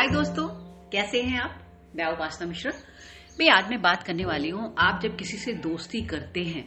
[0.00, 0.46] हाय दोस्तों,
[0.90, 1.56] कैसे हैं आप?
[1.96, 2.72] मैं उपासना मिश्रा।
[3.40, 6.62] मैं आज मैं बात करने वाली हूँ, आप जब किसी से दोस्ती करते हैं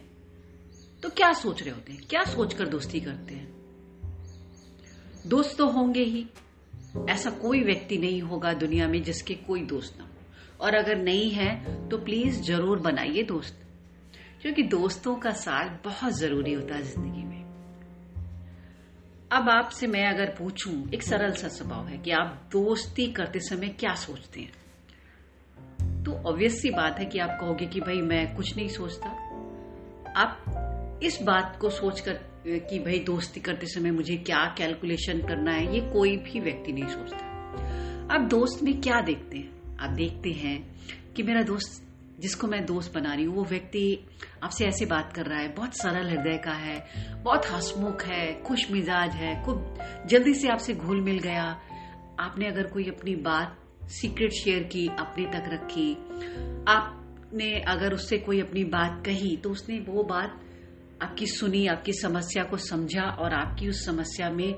[1.02, 2.06] तो क्या सोच रहे होते हैं?
[2.10, 3.48] क्या सोचकर दोस्ती करते हैं?
[5.26, 6.26] दोस्त तो होंगे ही।
[7.10, 10.10] ऐसा कोई व्यक्ति नहीं होगा दुनिया में जिसके कोई दोस्त ना हो।
[10.60, 13.60] और अगर नहीं है तो प्लीज़ ज़रूर बनाइए दोस्त।
[14.42, 17.33] क्योंकि दोस्तों का साथ बहुत ज़रूरी होता है ज़िंदगी में।
[19.34, 23.68] अब आपसे मैं अगर पूछूँ, एक सरल सा स्वभाव है कि आप दोस्ती करते समय
[23.68, 24.52] क्या सोचते हैं?
[26.04, 29.08] तो ऑब्वियस सी बात है कि आप कहोगे कि भाई मैं कुछ नहीं सोचता।
[30.16, 32.12] आप इस बात को सोचकर
[32.46, 36.86] कि भाई दोस्ती करते समय मुझे क्या कैलकुलेशन करना है, ये कोई भी व्यक्ति नहीं
[36.86, 37.26] सोचता।
[38.14, 39.76] आप दोस्त में क्या देखते हैं?
[39.76, 40.76] आप देखते हैं
[41.16, 41.82] कि मेरा दोस्त
[42.20, 44.06] जिसको मैं दोस्त बना रही हूँ, वो व्यक्ति
[44.42, 46.86] आपसे ऐसे बात कर रहा है, बहुत सरल हृदय का है,
[47.22, 51.44] बहुत हसमुख है, खुश मिजाज है, खूब जल्दी से आपसे घुल मिल गया।
[52.20, 53.58] आपने अगर कोई अपनी बात,
[53.90, 55.92] सीक्रेट शेयर की, अपने तक रखी,
[56.68, 60.40] आपने अगर उससे कोई अपनी बात कही तो उसने वो बात
[61.02, 64.54] आपकी सुनी आपकी समस्या को समझा और आपकी उस समस्या में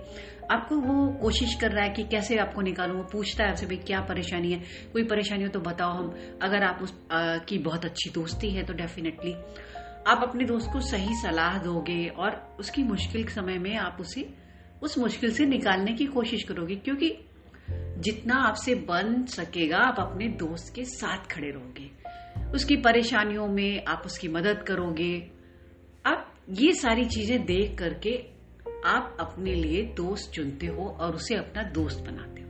[0.50, 3.76] आपको वो कोशिश कर रहा है कि कैसे आपको निकालू। वो पूछता है आपसे भाई
[3.76, 4.62] क्या परेशानी है?
[4.92, 8.62] कोई परेशानी हो तो बताओ हम। अगर आप उस आ, की बहुत अच्छी दोस्ती है
[8.62, 9.32] तो डेफिनेटली
[10.06, 14.34] आप अपने दोस्त को सही सलाह दोगे और उसकी मुश्किल समय में आप उसे
[14.82, 17.16] उस मुश्किल से निकालने की कोशिश करोगे। क्योंकि
[17.70, 21.90] जितना आपसे बन सकेगा आप अपने दोस्त के साथ खड़े रहोगे।
[22.50, 25.35] उसकी परेशानियों में आप उसकी मदद करोगे।
[26.50, 28.16] ये सारी चीज़ें देख करके
[28.84, 32.48] आप अपने लिए दोस्त चुनते हो और उसे अपना दोस्त बनाते हो।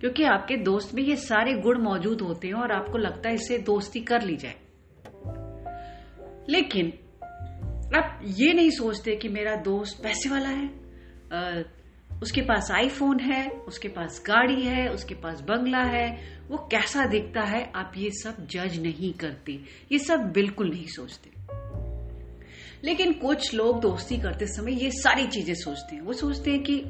[0.00, 3.58] क्योंकि आपके दोस्त में ये सारे गुण मौजूद होते हैं और आपको लगता है इससे
[3.58, 4.54] दोस्ती कर ली जाए।
[6.48, 6.92] लेकिन
[7.96, 11.64] आप ये नहीं सोचते कि मेरा दोस्त पैसे वाला है
[12.22, 16.08] उसके पास आईफोन है, उसके पास गाड़ी है, उसके पास बंगला है,
[16.48, 19.60] वो कैसा दिखता है, आप ये सब जज नहीं करते,
[19.92, 21.35] ये सब बिल्कुल नहीं सोचते।
[22.84, 26.84] लेकिन कुछ लोग दोस्ती करते समय ये सारी चीज़ें सोचते हैं। वो सोचते हैं कि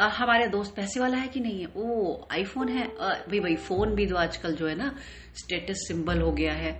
[0.00, 1.68] आ, हमारे दोस्त पैसे वाला है कि नहीं है?
[1.76, 4.96] ओ आईफोन है। भाई भाई फ़ोन भी तो आजकल जो है ना
[5.34, 6.72] स्टेटस सिंबल हो गया है।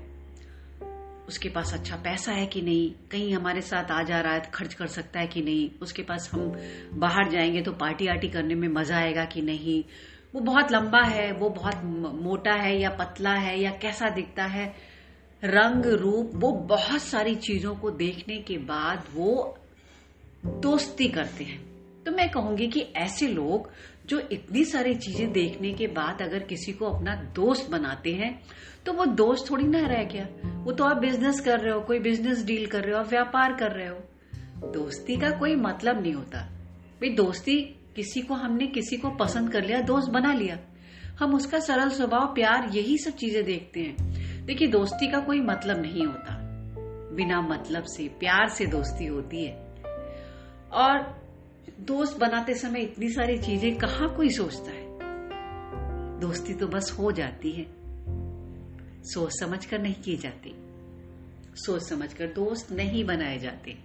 [1.28, 2.90] उसके पास अच्छा पैसा है कि नहीं?
[3.10, 5.70] कहीं हमारे साथ आ जा रहा है खर्च कर सकता है कि नहीं?
[5.82, 6.52] उसके पास हम
[6.94, 9.84] बाहर जाएँगे तो पार्टी आर्टी करने में मज़ा आएगा कि नहीं?
[10.34, 11.80] वो बहुत लंबा है वो बहुत
[12.22, 14.93] मोटा है या पतला है या कैसा दिखता है?
[15.44, 19.58] रंग, रूप, वो बहुत सारी चीज़ों को देखने के बाद वो
[20.44, 21.58] दोस्ती करते हैं।
[22.04, 23.70] तो मैं कहूँगी कि ऐसे लोग
[24.06, 28.40] जो इतनी सारी चीज़ें देखने के बाद अगर किसी को अपना दोस्त बनाते हैं
[28.86, 30.26] तो वो दोस्त थोड़ी ना रह गया।
[30.64, 33.52] वो तो आप बिज़नेस कर रहे हो, कोई बिज़नेस डील कर रहे हो, आप व्यापार
[33.52, 36.40] कर रहे हो। दोस्ती का कोई मतलब नहीं होता।
[37.00, 37.60] भाई, दोस्ती
[37.96, 40.58] किसी को हमने किसी को पसंद कर लिया, दोस्त बना लिया।
[41.18, 44.13] हम उसका सरल स्वभाव, प्यार, यही सब चीज़ें देखते हैं।
[44.44, 46.40] देखिए, दोस्ती का कोई मतलब नहीं होता।
[47.14, 49.74] बिना मतलब से प्यार से दोस्ती होती है।
[50.72, 51.24] और
[51.80, 54.84] दोस्त बनाते समय इतनी सारी चीज़ें कहा कोई सोचता है?
[56.20, 57.66] दोस्ती तो बस हो जाती है।
[59.02, 60.54] सोच समझ कर नहीं की जाती।
[61.54, 63.78] सोच समझ कर दोस्त नहीं बनाए जाते।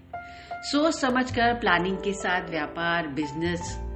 [0.53, 3.88] सोच समझ कर प्लानिंग के साथ व्यापार, बिज़नेस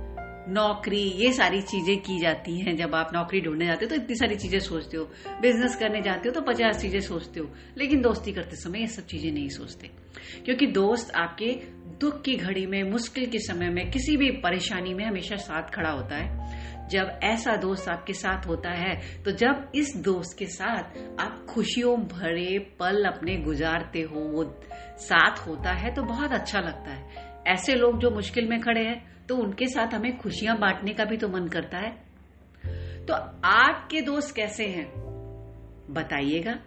[0.47, 4.15] नौकरी, ये सारी चीज़ें की जाती हैं। जब आप नौकरी ढूँढने जाते हो तो इतनी
[4.15, 5.03] सारी चीज़ें सोचते हो।
[5.41, 9.05] बिज़नेस करने जाते हो तो पचास चीज़ें सोचते हो। लेकिन दोस्ती करते समय ये सब
[9.05, 9.89] चीज़ें नहीं सोचते।
[10.45, 11.51] क्योंकि दोस्त आपके
[11.99, 15.89] दुख की घड़ी में, मुश्किल के समय में, किसी भी परेशानी में हमेशा साथ खड़ा
[15.89, 20.97] होता है। जब ऐसा दोस्त आपके साथ होता है तो जब इस दोस्त के साथ
[21.19, 24.43] आप खुशियों भरे पल अपने गुजारते हो, वो
[24.99, 29.12] साथ होता है तो बहुत अच्छा लगता है। ऐसे लोग जो मुश्किल में खड़े हैं
[29.29, 32.13] तो उनके साथ हमें खुशियाँ बांटने का भी तो मन करता है।
[33.05, 33.13] तो
[33.45, 34.93] आपके दोस्त कैसे हैं?
[35.89, 36.59] बताइएगा।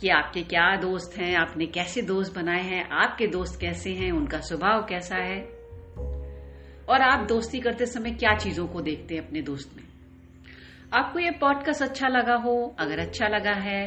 [0.00, 1.36] कि आपके क्या दोस्त हैं?
[1.36, 2.88] आपने कैसे दोस्त बनाए हैं?
[2.90, 4.12] आपके दोस्त कैसे हैं?
[4.12, 5.40] उनका स्वभाव कैसा है?
[6.88, 9.84] और आप दोस्ती करते समय क्या चीज़ों को देखते हैं अपने दोस्त में?
[10.92, 12.76] आपको ये पॉडकास्ट अच्छा लगा हो?
[12.78, 13.86] अगर अच्छा लगा है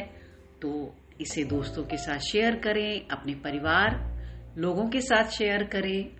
[0.62, 4.12] तो इसे दोस्तों के साथ शेयर करें, अपने परिवार,
[4.58, 6.16] लोगों के साथ शेयर करें।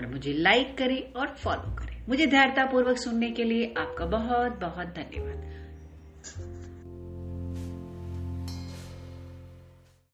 [0.00, 4.86] और मुझे लाइक करें और फॉलो करें। मुझे धैर्यतापूर्वक सुनने के लिए आपका बहुत बहुत
[4.86, 5.69] धन्यवाद।